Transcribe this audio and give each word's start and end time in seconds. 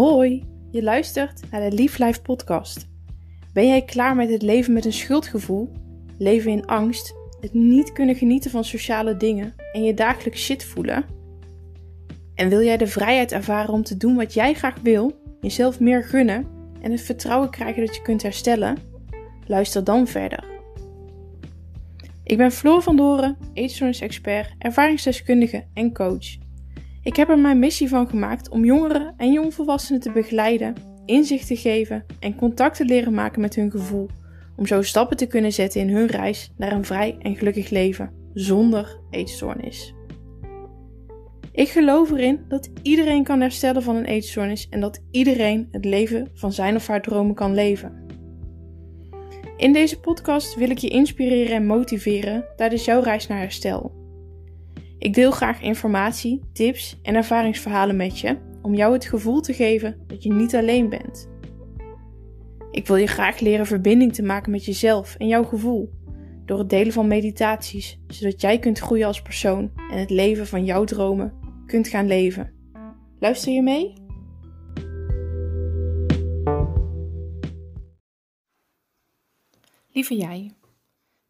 Hoi, 0.00 0.44
je 0.70 0.82
luistert 0.82 1.50
naar 1.50 1.70
de 1.70 1.76
Lief 1.76 1.98
Life 1.98 2.22
podcast. 2.22 2.88
Ben 3.52 3.66
jij 3.66 3.82
klaar 3.82 4.16
met 4.16 4.30
het 4.30 4.42
leven 4.42 4.72
met 4.72 4.84
een 4.84 4.92
schuldgevoel, 4.92 5.72
leven 6.18 6.50
in 6.50 6.66
angst, 6.66 7.14
het 7.40 7.54
niet 7.54 7.92
kunnen 7.92 8.14
genieten 8.14 8.50
van 8.50 8.64
sociale 8.64 9.16
dingen 9.16 9.54
en 9.72 9.82
je 9.82 9.94
dagelijks 9.94 10.44
shit 10.44 10.64
voelen? 10.64 11.04
En 12.34 12.48
wil 12.48 12.62
jij 12.62 12.76
de 12.76 12.86
vrijheid 12.86 13.32
ervaren 13.32 13.72
om 13.72 13.82
te 13.82 13.96
doen 13.96 14.16
wat 14.16 14.34
jij 14.34 14.54
graag 14.54 14.80
wil, 14.82 15.20
jezelf 15.40 15.80
meer 15.80 16.04
gunnen 16.04 16.46
en 16.82 16.90
het 16.90 17.02
vertrouwen 17.02 17.50
krijgen 17.50 17.86
dat 17.86 17.96
je 17.96 18.02
kunt 18.02 18.22
herstellen? 18.22 18.76
Luister 19.46 19.84
dan 19.84 20.06
verder. 20.06 20.44
Ik 22.24 22.36
ben 22.36 22.52
Floor 22.52 22.82
van 22.82 22.96
Doren, 22.96 23.36
eetstoornis-expert, 23.52 24.54
ervaringsdeskundige 24.58 25.64
en 25.74 25.92
coach. 25.92 26.48
Ik 27.02 27.16
heb 27.16 27.28
er 27.28 27.38
mijn 27.38 27.58
missie 27.58 27.88
van 27.88 28.08
gemaakt 28.08 28.48
om 28.48 28.64
jongeren 28.64 29.14
en 29.16 29.32
jongvolwassenen 29.32 30.00
te 30.00 30.12
begeleiden, 30.12 30.74
inzicht 31.04 31.46
te 31.46 31.56
geven 31.56 32.04
en 32.18 32.34
contact 32.34 32.76
te 32.76 32.84
leren 32.84 33.14
maken 33.14 33.40
met 33.40 33.54
hun 33.54 33.70
gevoel, 33.70 34.08
om 34.56 34.66
zo 34.66 34.82
stappen 34.82 35.16
te 35.16 35.26
kunnen 35.26 35.52
zetten 35.52 35.80
in 35.80 35.88
hun 35.88 36.06
reis 36.06 36.52
naar 36.56 36.72
een 36.72 36.84
vrij 36.84 37.16
en 37.18 37.36
gelukkig 37.36 37.70
leven 37.70 38.12
zonder 38.34 39.00
eetstoornis. 39.10 39.94
Ik 41.52 41.68
geloof 41.68 42.10
erin 42.10 42.44
dat 42.48 42.70
iedereen 42.82 43.24
kan 43.24 43.40
herstellen 43.40 43.82
van 43.82 43.96
een 43.96 44.04
eetstoornis 44.04 44.68
en 44.68 44.80
dat 44.80 45.02
iedereen 45.10 45.68
het 45.70 45.84
leven 45.84 46.28
van 46.34 46.52
zijn 46.52 46.76
of 46.76 46.86
haar 46.86 47.02
dromen 47.02 47.34
kan 47.34 47.54
leven. 47.54 48.06
In 49.56 49.72
deze 49.72 50.00
podcast 50.00 50.54
wil 50.54 50.70
ik 50.70 50.78
je 50.78 50.88
inspireren 50.88 51.56
en 51.56 51.66
motiveren 51.66 52.44
tijdens 52.56 52.84
jouw 52.84 53.00
reis 53.00 53.26
naar 53.26 53.38
herstel. 53.38 53.99
Ik 55.00 55.14
deel 55.14 55.30
graag 55.30 55.60
informatie, 55.60 56.40
tips 56.52 56.98
en 57.02 57.14
ervaringsverhalen 57.14 57.96
met 57.96 58.18
je 58.18 58.38
om 58.62 58.74
jou 58.74 58.92
het 58.92 59.04
gevoel 59.04 59.40
te 59.40 59.52
geven 59.52 60.04
dat 60.06 60.22
je 60.22 60.32
niet 60.32 60.54
alleen 60.54 60.88
bent. 60.88 61.28
Ik 62.70 62.86
wil 62.86 62.96
je 62.96 63.06
graag 63.06 63.40
leren 63.40 63.66
verbinding 63.66 64.14
te 64.14 64.22
maken 64.22 64.50
met 64.50 64.64
jezelf 64.64 65.14
en 65.14 65.26
jouw 65.26 65.44
gevoel 65.44 65.90
door 66.44 66.58
het 66.58 66.70
delen 66.70 66.92
van 66.92 67.06
meditaties, 67.06 68.00
zodat 68.06 68.40
jij 68.40 68.58
kunt 68.58 68.78
groeien 68.78 69.06
als 69.06 69.22
persoon 69.22 69.70
en 69.90 69.98
het 69.98 70.10
leven 70.10 70.46
van 70.46 70.64
jouw 70.64 70.84
dromen 70.84 71.34
kunt 71.66 71.88
gaan 71.88 72.06
leven. 72.06 72.52
Luister 73.18 73.52
je 73.52 73.62
mee? 73.62 73.92
Lieve 79.92 80.16
jij, 80.16 80.52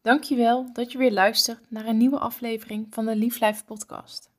dankjewel 0.01 0.73
dat 0.73 0.91
je 0.91 0.97
weer 0.97 1.11
luistert 1.11 1.71
naar 1.71 1.85
een 1.85 1.97
nieuwe 1.97 2.19
aflevering 2.19 2.87
van 2.89 3.05
de 3.05 3.15
Lief 3.15 3.39
Life 3.39 3.63
podcast. 3.63 4.29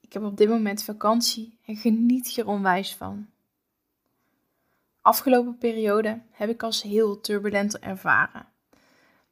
Ik 0.00 0.12
heb 0.12 0.22
op 0.22 0.36
dit 0.36 0.48
moment 0.48 0.82
vakantie 0.82 1.58
en 1.66 1.76
geniet 1.76 2.28
hier 2.28 2.46
onwijs 2.46 2.94
van. 2.94 3.26
Afgelopen 5.00 5.58
periode 5.58 6.20
heb 6.30 6.48
ik 6.48 6.62
als 6.62 6.82
heel 6.82 7.20
turbulent 7.20 7.78
ervaren. 7.78 8.46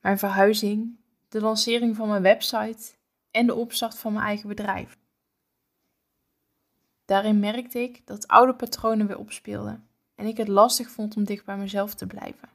Mijn 0.01 0.19
verhuizing, 0.19 0.97
de 1.29 1.41
lancering 1.41 1.97
van 1.97 2.09
mijn 2.09 2.23
website 2.23 2.93
en 3.31 3.47
de 3.47 3.55
opstart 3.55 3.99
van 3.99 4.13
mijn 4.13 4.25
eigen 4.25 4.49
bedrijf. 4.49 4.99
Daarin 7.05 7.39
merkte 7.39 7.79
ik 7.79 8.07
dat 8.07 8.29
oude 8.29 8.55
patronen 8.55 9.07
weer 9.07 9.19
opspeelden 9.19 9.89
en 10.15 10.27
ik 10.27 10.37
het 10.37 10.49
lastig 10.49 10.91
vond 10.91 11.17
om 11.17 11.25
dicht 11.25 11.45
bij 11.45 11.57
mezelf 11.57 11.95
te 11.95 12.07
blijven. 12.07 12.49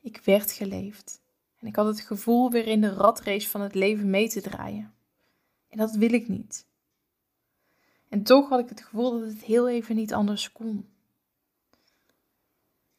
Ik 0.00 0.20
werd 0.24 0.52
geleefd 0.52 1.20
en 1.58 1.66
ik 1.66 1.76
had 1.76 1.86
het 1.86 2.00
gevoel 2.00 2.50
weer 2.50 2.66
in 2.66 2.80
de 2.80 2.94
ratrace 2.94 3.48
van 3.48 3.60
het 3.60 3.74
leven 3.74 4.10
mee 4.10 4.28
te 4.28 4.40
draaien. 4.40 4.94
En 5.68 5.78
dat 5.78 5.94
wil 5.94 6.12
ik 6.12 6.28
niet. 6.28 6.66
En 8.08 8.22
toch 8.22 8.48
had 8.48 8.60
ik 8.60 8.68
het 8.68 8.80
gevoel 8.80 9.10
dat 9.10 9.28
het 9.28 9.42
heel 9.42 9.68
even 9.68 9.96
niet 9.96 10.14
anders 10.14 10.52
kon. 10.52 10.88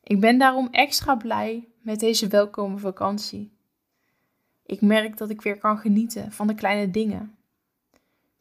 Ik 0.04 0.20
ben 0.20 0.38
daarom 0.38 0.68
extra 0.72 1.16
blij 1.16 1.68
met 1.80 2.00
deze 2.00 2.28
welkome 2.28 2.78
vakantie. 2.78 3.52
Ik 4.66 4.82
merk 4.82 5.18
dat 5.18 5.30
ik 5.30 5.42
weer 5.42 5.58
kan 5.58 5.78
genieten 5.78 6.32
van 6.32 6.48
de 6.48 6.56
kleine 6.56 6.92
dingen. 6.92 7.36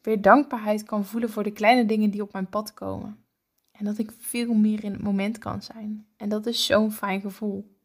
Weer 0.01 0.21
dankbaarheid 0.21 0.83
kan 0.83 1.05
voelen 1.05 1.29
voor 1.29 1.43
de 1.43 1.51
kleine 1.51 1.85
dingen 1.85 2.09
die 2.09 2.21
op 2.21 2.33
mijn 2.33 2.49
pad 2.49 2.73
komen. 2.73 3.23
En 3.71 3.85
dat 3.85 3.97
ik 3.97 4.11
veel 4.17 4.53
meer 4.53 4.83
in 4.83 4.91
het 4.91 5.01
moment 5.01 5.37
kan 5.37 5.61
zijn. 5.61 6.07
En 6.17 6.29
dat 6.29 6.45
is 6.45 6.65
zo'n 6.65 6.91
fijn 6.91 7.21
gevoel. 7.21 7.75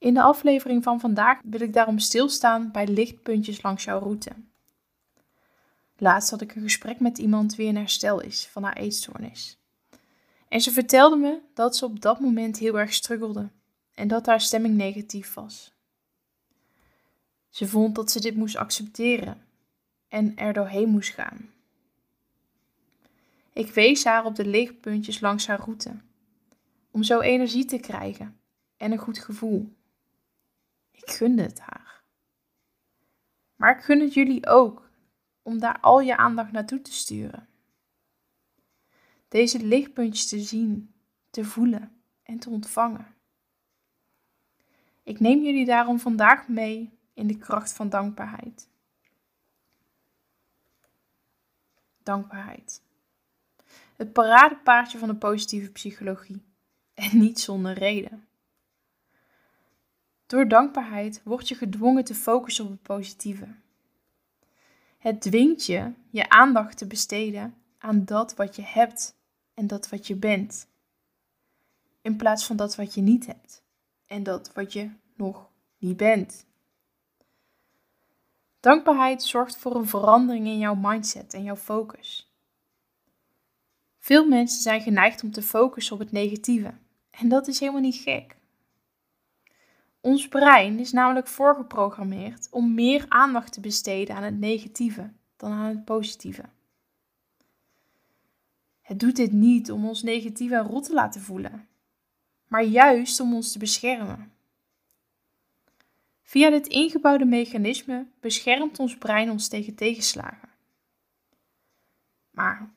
In 0.00 0.14
de 0.14 0.22
aflevering 0.22 0.82
van 0.82 1.00
vandaag 1.00 1.40
wil 1.44 1.60
ik 1.60 1.72
daarom 1.72 1.98
stilstaan 1.98 2.70
bij 2.70 2.86
lichtpuntjes 2.86 3.62
langs 3.62 3.84
jouw 3.84 3.98
route. 3.98 4.30
Laatst 5.96 6.30
had 6.30 6.40
ik 6.40 6.54
een 6.54 6.62
gesprek 6.62 7.00
met 7.00 7.18
iemand 7.18 7.54
wie 7.54 7.66
in 7.66 7.76
herstel 7.76 8.20
is 8.20 8.46
van 8.46 8.62
haar 8.62 8.76
eetstoornis. 8.76 9.58
En 10.48 10.60
ze 10.60 10.70
vertelde 10.70 11.16
me 11.16 11.40
dat 11.54 11.76
ze 11.76 11.84
op 11.84 12.00
dat 12.00 12.20
moment 12.20 12.58
heel 12.58 12.78
erg 12.78 12.92
struggelde 12.92 13.48
en 13.94 14.08
dat 14.08 14.26
haar 14.26 14.40
stemming 14.40 14.76
negatief 14.76 15.34
was. 15.34 15.72
Ze 17.48 17.68
vond 17.68 17.94
dat 17.94 18.10
ze 18.10 18.20
dit 18.20 18.36
moest 18.36 18.56
accepteren 18.56 19.46
en 20.08 20.36
er 20.36 20.52
doorheen 20.52 20.88
moest 20.88 21.14
gaan. 21.14 21.50
Ik 23.52 23.72
wees 23.72 24.04
haar 24.04 24.24
op 24.24 24.34
de 24.34 24.46
lichtpuntjes 24.46 25.20
langs 25.20 25.46
haar 25.46 25.60
route, 25.60 26.00
om 26.90 27.02
zo 27.02 27.20
energie 27.20 27.64
te 27.64 27.78
krijgen 27.78 28.40
en 28.76 28.92
een 28.92 28.98
goed 28.98 29.18
gevoel. 29.18 29.78
Ik 31.02 31.10
gunde 31.10 31.42
het 31.42 31.60
haar. 31.60 32.02
Maar 33.56 33.76
ik 33.76 33.84
gun 33.84 34.00
het 34.00 34.14
jullie 34.14 34.46
ook 34.46 34.90
om 35.42 35.58
daar 35.58 35.80
al 35.80 36.00
je 36.00 36.16
aandacht 36.16 36.52
naartoe 36.52 36.82
te 36.82 36.92
sturen. 36.92 37.48
Deze 39.28 39.66
lichtpuntjes 39.66 40.28
te 40.28 40.40
zien, 40.40 40.94
te 41.30 41.44
voelen 41.44 42.02
en 42.22 42.38
te 42.38 42.50
ontvangen. 42.50 43.14
Ik 45.02 45.20
neem 45.20 45.42
jullie 45.42 45.64
daarom 45.64 45.98
vandaag 45.98 46.48
mee 46.48 46.98
in 47.14 47.26
de 47.26 47.38
kracht 47.38 47.72
van 47.72 47.88
dankbaarheid. 47.88 48.68
Dankbaarheid. 52.02 52.82
Het 53.96 54.12
paradepaardje 54.12 54.98
van 54.98 55.08
de 55.08 55.16
positieve 55.16 55.70
psychologie. 55.70 56.42
En 56.94 57.18
niet 57.18 57.40
zonder 57.40 57.72
reden. 57.72 58.28
Door 60.30 60.48
dankbaarheid 60.48 61.20
word 61.24 61.48
je 61.48 61.54
gedwongen 61.54 62.04
te 62.04 62.14
focussen 62.14 62.64
op 62.64 62.70
het 62.70 62.82
positieve. 62.82 63.46
Het 64.98 65.20
dwingt 65.20 65.66
je 65.66 65.92
je 66.10 66.28
aandacht 66.28 66.78
te 66.78 66.86
besteden 66.86 67.54
aan 67.78 68.04
dat 68.04 68.34
wat 68.34 68.56
je 68.56 68.62
hebt 68.62 69.14
en 69.54 69.66
dat 69.66 69.88
wat 69.88 70.06
je 70.06 70.16
bent, 70.16 70.68
in 72.02 72.16
plaats 72.16 72.46
van 72.46 72.56
dat 72.56 72.76
wat 72.76 72.94
je 72.94 73.00
niet 73.00 73.26
hebt 73.26 73.62
en 74.06 74.22
dat 74.22 74.52
wat 74.52 74.72
je 74.72 74.90
nog 75.14 75.50
niet 75.78 75.96
bent. 75.96 76.46
Dankbaarheid 78.60 79.22
zorgt 79.22 79.56
voor 79.56 79.76
een 79.76 79.88
verandering 79.88 80.46
in 80.46 80.58
jouw 80.58 80.74
mindset 80.74 81.34
en 81.34 81.42
jouw 81.42 81.56
focus. 81.56 82.32
Veel 83.98 84.28
mensen 84.28 84.62
zijn 84.62 84.80
geneigd 84.80 85.22
om 85.22 85.30
te 85.30 85.42
focussen 85.42 85.94
op 85.94 86.00
het 86.00 86.12
negatieve 86.12 86.74
en 87.10 87.28
dat 87.28 87.48
is 87.48 87.60
helemaal 87.60 87.80
niet 87.80 88.02
gek. 88.02 88.38
Ons 90.00 90.28
brein 90.28 90.78
is 90.78 90.92
namelijk 90.92 91.26
voorgeprogrammeerd 91.26 92.48
om 92.50 92.74
meer 92.74 93.06
aandacht 93.08 93.52
te 93.52 93.60
besteden 93.60 94.16
aan 94.16 94.22
het 94.22 94.38
negatieve 94.38 95.10
dan 95.36 95.52
aan 95.52 95.68
het 95.68 95.84
positieve. 95.84 96.44
Het 98.80 99.00
doet 99.00 99.16
dit 99.16 99.32
niet 99.32 99.70
om 99.70 99.88
ons 99.88 100.02
negatief 100.02 100.50
en 100.50 100.62
rot 100.62 100.84
te 100.84 100.94
laten 100.94 101.20
voelen, 101.20 101.68
maar 102.46 102.64
juist 102.64 103.20
om 103.20 103.34
ons 103.34 103.52
te 103.52 103.58
beschermen. 103.58 104.32
Via 106.22 106.50
dit 106.50 106.66
ingebouwde 106.66 107.24
mechanisme 107.24 108.06
beschermt 108.20 108.78
ons 108.78 108.98
brein 108.98 109.30
ons 109.30 109.48
tegen 109.48 109.74
tegenslagen. 109.74 110.48
Maar 112.30 112.70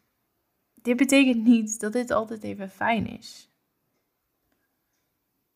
dit 0.81 0.97
betekent 0.97 1.43
niet 1.43 1.79
dat 1.79 1.93
dit 1.93 2.11
altijd 2.11 2.43
even 2.43 2.69
fijn 2.69 3.07
is. 3.07 3.52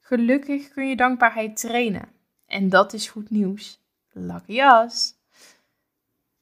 Gelukkig 0.08 0.70
kun 0.70 0.88
je 0.88 0.96
dankbaarheid 0.96 1.58
trainen. 1.58 2.10
En 2.46 2.70
dat 2.70 2.94
is 2.94 3.10
goed 3.10 3.30
nieuws. 3.30 3.82
Lucky 4.12 4.62
us. 4.62 5.16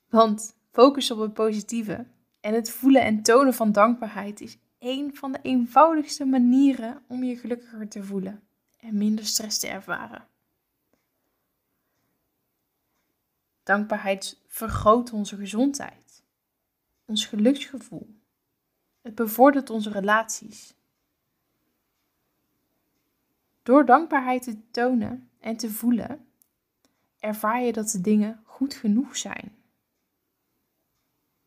Want 0.10 0.56
focus 0.72 1.12
op 1.12 1.20
het 1.20 1.34
positieve 1.34 2.06
en 2.40 2.54
het 2.54 2.70
voelen 2.70 3.02
en 3.02 3.22
tonen 3.22 3.54
van 3.54 3.72
dankbaarheid 3.72 4.42
is 4.42 4.58
een 4.80 5.16
van 5.16 5.32
de 5.32 5.40
eenvoudigste 5.42 6.26
manieren 6.26 7.04
om 7.08 7.24
je 7.24 7.38
gelukkiger 7.38 7.88
te 7.88 8.04
voelen 8.04 8.44
en 8.80 8.98
minder 8.98 9.26
stress 9.26 9.60
te 9.60 9.68
ervaren. 9.68 10.28
Dankbaarheid 13.64 14.42
vergroot 14.48 15.12
onze 15.14 15.36
gezondheid, 15.36 16.24
ons 17.06 17.26
geluksgevoel. 17.26 18.16
Het 19.02 19.16
bevordert 19.16 19.70
onze 19.70 19.90
relaties 19.92 20.76
door 23.66 23.86
dankbaarheid 23.86 24.44
te 24.44 24.58
tonen 24.72 25.30
en 25.40 25.58
te 25.58 25.72
voelen, 25.72 26.28
ervaar 27.20 27.62
je 27.62 27.74
dat 27.74 27.90
de 27.90 28.02
dingen 28.02 28.42
goed 28.44 28.74
genoeg 28.74 29.18
zijn. 29.18 29.56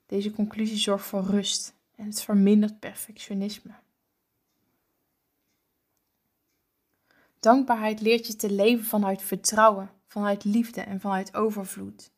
Deze 0.07 0.31
conclusie 0.31 0.77
zorgt 0.77 1.07
voor 1.07 1.23
rust 1.23 1.75
en 1.95 2.07
het 2.07 2.23
vermindert 2.23 2.79
perfectionisme. 2.79 3.75
Dankbaarheid 7.41 8.01
leert 8.01 8.27
je 8.27 8.37
te 8.37 8.53
leven 8.53 8.85
vanuit 8.85 9.23
vertrouwen, 9.23 9.91
vanuit 10.07 10.45
liefde 10.45 10.81
en 10.81 11.01
vanuit 11.01 11.35
overvloed. 11.35 12.11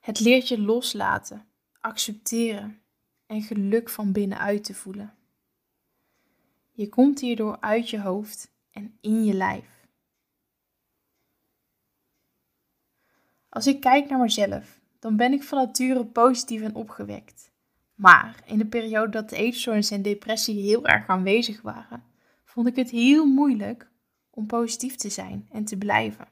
Het 0.00 0.20
leert 0.20 0.48
je 0.48 0.60
loslaten, 0.60 1.46
accepteren 1.80 2.80
en 3.26 3.42
geluk 3.42 3.88
van 3.88 4.12
binnenuit 4.12 4.64
te 4.64 4.74
voelen. 4.74 5.14
Je 6.70 6.88
komt 6.88 7.20
hierdoor 7.20 7.60
uit 7.60 7.90
je 7.90 8.00
hoofd 8.00 8.52
en 8.74 8.98
in 9.00 9.24
je 9.24 9.34
lijf. 9.34 9.86
Als 13.48 13.66
ik 13.66 13.80
kijk 13.80 14.08
naar 14.08 14.18
mezelf, 14.18 14.80
dan 14.98 15.16
ben 15.16 15.32
ik 15.32 15.42
van 15.42 15.58
nature 15.58 16.06
positief 16.06 16.62
en 16.62 16.74
opgewekt. 16.74 17.52
Maar 17.94 18.42
in 18.46 18.58
de 18.58 18.66
periode 18.66 19.10
dat 19.10 19.30
de 19.30 19.36
eetstoornis 19.36 19.90
en 19.90 20.02
depressie 20.02 20.62
heel 20.62 20.86
erg 20.86 21.08
aanwezig 21.08 21.62
waren, 21.62 22.04
vond 22.44 22.66
ik 22.66 22.76
het 22.76 22.90
heel 22.90 23.26
moeilijk 23.26 23.90
om 24.30 24.46
positief 24.46 24.94
te 24.94 25.08
zijn 25.08 25.48
en 25.52 25.64
te 25.64 25.78
blijven. 25.78 26.28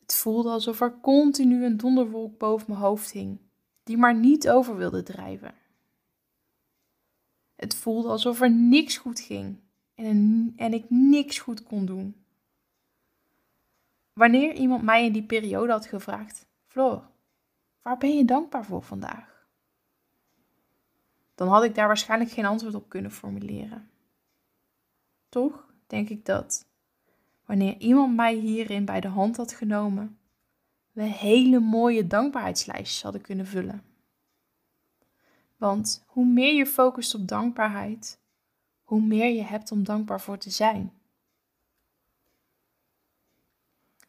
Het 0.00 0.14
voelde 0.14 0.50
alsof 0.50 0.80
er 0.80 1.00
continu 1.00 1.64
een 1.64 1.76
donderwolk 1.76 2.38
boven 2.38 2.66
mijn 2.68 2.80
hoofd 2.80 3.10
hing, 3.10 3.38
die 3.82 3.96
maar 3.96 4.14
niet 4.14 4.48
over 4.48 4.76
wilde 4.76 5.02
drijven. 5.02 5.54
Het 7.56 7.74
voelde 7.74 8.08
alsof 8.08 8.40
er 8.40 8.50
niks 8.50 8.96
goed 8.96 9.20
ging 9.20 9.62
en, 9.94 10.52
en 10.56 10.72
ik 10.72 10.84
niks 10.88 11.38
goed 11.38 11.62
kon 11.62 11.84
doen. 11.84 12.24
Wanneer 14.12 14.54
iemand 14.54 14.82
mij 14.82 15.04
in 15.04 15.12
die 15.12 15.22
periode 15.22 15.72
had 15.72 15.86
gevraagd: 15.86 16.46
Floor, 16.66 17.08
waar 17.82 17.98
ben 17.98 18.16
je 18.16 18.24
dankbaar 18.24 18.64
voor 18.64 18.82
vandaag? 18.82 19.46
Dan 21.34 21.48
had 21.48 21.64
ik 21.64 21.74
daar 21.74 21.86
waarschijnlijk 21.86 22.30
geen 22.30 22.44
antwoord 22.44 22.74
op 22.74 22.88
kunnen 22.88 23.10
formuleren. 23.10 23.90
Toch 25.28 25.72
denk 25.86 26.08
ik 26.08 26.24
dat, 26.24 26.66
wanneer 27.44 27.76
iemand 27.78 28.16
mij 28.16 28.34
hierin 28.34 28.84
bij 28.84 29.00
de 29.00 29.08
hand 29.08 29.36
had 29.36 29.52
genomen, 29.52 30.18
we 30.92 31.02
hele 31.02 31.60
mooie 31.60 32.06
dankbaarheidslijstjes 32.06 33.02
hadden 33.02 33.20
kunnen 33.20 33.46
vullen. 33.46 33.82
Want 35.56 36.04
hoe 36.06 36.26
meer 36.26 36.54
je 36.54 36.66
focust 36.66 37.14
op 37.14 37.28
dankbaarheid, 37.28 38.18
hoe 38.84 39.00
meer 39.00 39.34
je 39.34 39.42
hebt 39.42 39.72
om 39.72 39.84
dankbaar 39.84 40.20
voor 40.20 40.38
te 40.38 40.50
zijn. 40.50 40.92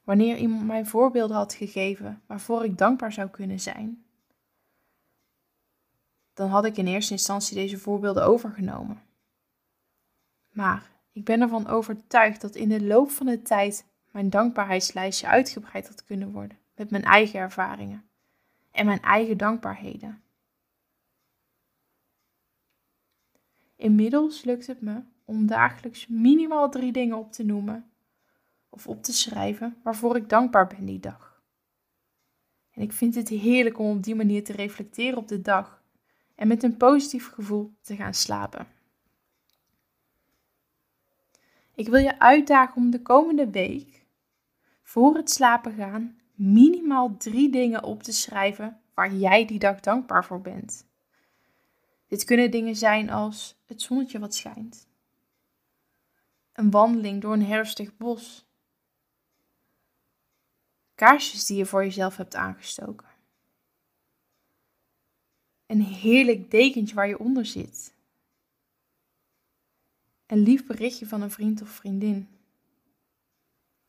Wanneer 0.04 0.38
iemand 0.38 0.66
mij 0.66 0.86
voorbeelden 0.86 1.38
had 1.38 1.54
gegeven 1.54 2.22
waarvoor 2.26 2.64
ik 2.64 2.78
dankbaar 2.78 3.12
zou 3.12 3.30
kunnen 3.30 3.60
zijn, 3.60 4.06
dan 6.34 6.50
had 6.50 6.66
ik 6.66 6.78
in 6.78 6.88
eerste 6.88 7.14
instantie 7.14 7.56
deze 7.56 7.78
voorbeelden 7.78 8.26
overgenomen. 8.26 9.02
Maar 10.50 10.92
ik 11.12 11.24
ben 11.24 11.42
ervan 11.42 11.68
overtuigd 11.68 12.42
dat 12.42 12.56
in 12.56 12.70
de 12.70 12.84
loop 12.84 13.12
van 13.12 13.26
de 13.26 13.42
tijd 13.42 13.86
mijn 14.12 14.30
dankbaarheidslijstje 14.30 15.28
uitgebreid 15.28 15.88
had 15.88 16.04
kunnen 16.04 16.32
worden 16.32 16.58
met 16.76 16.90
mijn 16.90 17.04
eigen 17.04 17.40
ervaringen 17.40 18.10
en 18.72 18.86
mijn 18.86 19.02
eigen 19.02 19.38
dankbaarheden. 19.38 20.24
Inmiddels 23.76 24.44
lukt 24.44 24.68
het 24.68 24.82
me 24.82 25.02
om 25.26 25.48
dagelijks 25.48 26.08
minimaal 26.08 26.70
drie 26.70 26.92
dingen 26.92 27.18
op 27.18 27.32
te 27.32 27.44
noemen 27.44 27.92
of 28.70 28.88
op 28.88 29.04
te 29.04 29.14
schrijven 29.14 29.78
waarvoor 29.84 30.16
ik 30.16 30.30
dankbaar 30.30 30.68
ben 30.68 30.86
die 30.86 31.00
dag. 31.00 31.44
En 32.72 32.82
ik 32.82 32.92
vind 32.92 33.16
het 33.16 33.30
heerlijk 33.30 33.80
om 33.80 33.98
op 33.98 34.04
die 34.04 34.16
manier 34.16 34.44
te 34.44 34.54
reflecteren 34.54 35.18
op 35.18 35.28
de 35.28 35.42
dag 35.42 35.84
en 36.36 36.48
met 36.48 36.64
een 36.64 36.78
positief 36.78 37.28
gevoel 37.28 37.74
te 37.82 37.96
gaan 37.96 38.14
slapen. 38.14 38.68
Ik 41.76 41.88
wil 41.88 42.00
je 42.00 42.20
uitdagen 42.20 42.76
om 42.76 42.90
de 42.90 43.02
komende 43.02 43.50
week 43.50 44.06
voor 44.82 45.16
het 45.16 45.30
slapen 45.30 45.74
gaan 45.74 46.20
minimaal 46.34 47.18
drie 47.18 47.50
dingen 47.50 47.84
op 47.84 48.04
te 48.04 48.12
schrijven 48.12 48.80
waar 48.94 49.14
jij 49.14 49.46
die 49.46 49.60
dag 49.60 49.80
dankbaar 49.80 50.26
voor 50.26 50.42
bent. 50.42 50.88
Dit 52.08 52.24
kunnen 52.24 52.52
dingen 52.52 52.76
zijn 52.76 53.10
als 53.10 53.56
het 53.66 53.82
zonnetje 53.82 54.20
wat 54.20 54.36
schijnt, 54.36 54.88
een 56.54 56.72
wandeling 56.72 57.22
door 57.22 57.34
een 57.34 57.46
herfstig 57.46 57.98
bos, 57.98 58.46
kaarsjes 60.96 61.46
die 61.46 61.58
je 61.58 61.66
voor 61.66 61.84
jezelf 61.84 62.18
hebt 62.18 62.36
aangestoken, 62.36 63.08
een 65.66 65.82
heerlijk 65.82 66.52
dekentje 66.52 66.96
waar 66.96 67.08
je 67.08 67.20
onder 67.20 67.46
zit, 67.46 67.94
een 70.26 70.40
lief 70.40 70.66
berichtje 70.66 71.08
van 71.08 71.22
een 71.22 71.32
vriend 71.32 71.62
of 71.62 71.70
vriendin. 71.70 72.30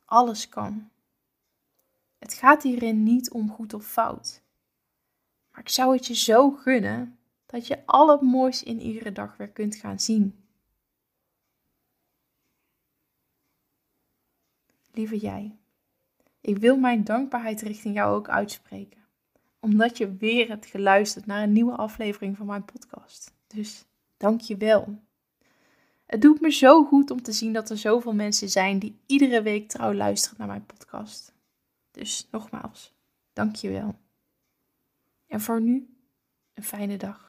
Alles 0.05 0.49
kan. 0.49 0.91
Het 2.19 2.35
gaat 2.35 2.63
hierin 2.63 3.03
niet 3.03 3.31
om 3.31 3.51
goed 3.51 3.75
of 3.75 3.87
fout. 3.87 4.43
Maar 5.51 5.61
ik 5.61 5.69
zou 5.69 5.97
het 5.97 6.07
je 6.07 6.15
zo 6.15 6.51
gunnen 6.51 7.19
dat 7.57 7.67
je 7.67 7.87
al 7.87 8.11
het 8.11 8.21
moois 8.21 8.63
in 8.63 8.81
iedere 8.81 9.13
dag 9.13 9.37
weer 9.37 9.49
kunt 9.49 9.75
gaan 9.77 10.01
zien. 10.01 10.45
Lieve 14.93 15.19
jij, 15.19 15.57
ik 16.41 16.59
wil 16.59 16.77
mijn 16.77 17.05
dankbaarheid 17.05 17.61
richting 17.61 17.95
jou 17.95 18.15
ook 18.15 18.29
uitspreken, 18.29 19.05
omdat 19.61 19.99
je 19.99 20.17
weer 20.17 20.49
hebt 20.49 20.67
geluisterd 20.67 21.27
naar 21.27 21.43
een 21.43 21.53
nieuwe 21.53 21.77
aflevering 21.77 22.37
van 22.37 22.47
mijn 22.47 22.65
podcast. 22.65 23.35
Dus 23.47 23.85
dank 24.17 24.41
je 24.41 24.57
wel. 24.57 24.99
Het 26.07 26.23
doet 26.23 26.41
me 26.41 26.51
zo 26.51 26.85
goed 26.85 27.11
om 27.11 27.23
te 27.23 27.33
zien 27.33 27.53
dat 27.53 27.71
er 27.71 27.79
zoveel 27.79 28.15
mensen 28.15 28.49
zijn 28.49 28.79
die 28.79 28.99
iedere 29.07 29.43
week 29.43 29.69
trouw 29.69 29.95
luisteren 29.95 30.39
naar 30.39 30.49
mijn 30.49 30.67
podcast. 30.67 31.35
Dus 31.91 32.29
nogmaals, 32.31 32.95
dank 33.33 33.55
je 33.55 33.71
wel. 33.71 33.99
En 35.27 35.41
voor 35.41 35.61
nu, 35.61 35.97
een 36.55 36.65
fijne 36.65 36.97
dag. 36.97 37.27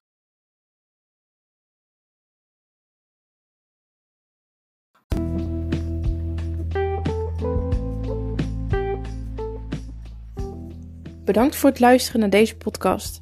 Bedankt 11.27 11.55
voor 11.55 11.69
het 11.69 11.79
luisteren 11.79 12.19
naar 12.19 12.29
deze 12.29 12.57
podcast. 12.57 13.21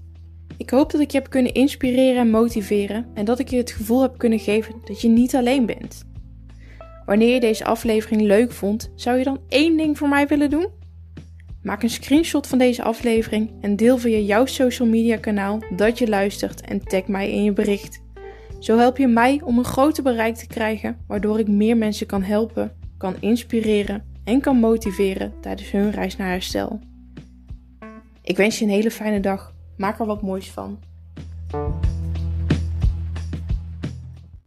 Ik 0.57 0.69
hoop 0.69 0.91
dat 0.91 1.01
ik 1.01 1.11
je 1.11 1.17
heb 1.17 1.29
kunnen 1.29 1.53
inspireren 1.53 2.21
en 2.21 2.29
motiveren 2.29 3.05
en 3.13 3.25
dat 3.25 3.39
ik 3.39 3.47
je 3.47 3.57
het 3.57 3.71
gevoel 3.71 4.01
heb 4.01 4.17
kunnen 4.17 4.39
geven 4.39 4.75
dat 4.83 5.01
je 5.01 5.07
niet 5.07 5.35
alleen 5.35 5.65
bent. 5.65 6.03
Wanneer 7.05 7.33
je 7.33 7.39
deze 7.39 7.65
aflevering 7.65 8.21
leuk 8.21 8.51
vond, 8.51 8.91
zou 8.95 9.17
je 9.17 9.23
dan 9.23 9.39
één 9.47 9.77
ding 9.77 9.97
voor 9.97 10.09
mij 10.09 10.27
willen 10.27 10.49
doen? 10.49 10.67
Maak 11.61 11.83
een 11.83 11.89
screenshot 11.89 12.47
van 12.47 12.57
deze 12.57 12.83
aflevering 12.83 13.51
en 13.61 13.75
deel 13.75 13.97
via 13.97 14.17
jouw 14.17 14.45
social 14.45 14.87
media 14.87 15.17
kanaal 15.17 15.59
dat 15.75 15.97
je 15.97 16.07
luistert 16.07 16.61
en 16.61 16.83
tag 16.83 17.07
mij 17.07 17.31
in 17.31 17.43
je 17.43 17.53
bericht. 17.53 18.01
Zo 18.59 18.77
help 18.77 18.97
je 18.97 19.07
mij 19.07 19.41
om 19.43 19.57
een 19.57 19.63
groter 19.63 20.03
bereik 20.03 20.35
te 20.35 20.47
krijgen, 20.47 20.97
waardoor 21.07 21.39
ik 21.39 21.47
meer 21.47 21.77
mensen 21.77 22.07
kan 22.07 22.23
helpen, 22.23 22.75
kan 22.97 23.15
inspireren 23.19 24.03
en 24.23 24.41
kan 24.41 24.57
motiveren 24.57 25.33
tijdens 25.41 25.71
hun 25.71 25.91
reis 25.91 26.17
naar 26.17 26.29
herstel. 26.29 26.79
Ik 28.25 28.37
wens 28.37 28.59
je 28.59 28.65
een 28.65 28.71
hele 28.71 28.91
fijne 28.91 29.19
dag. 29.19 29.53
Maak 29.77 29.99
er 29.99 30.05
wat 30.05 30.21
moois 30.21 30.51
van. 30.51 30.79